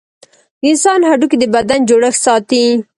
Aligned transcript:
د 0.61 0.63
انسان 0.71 0.99
هډوکي 1.09 1.37
د 1.39 1.43
بدن 1.55 1.79
جوړښت 1.89 2.19
ساتي. 2.25 2.65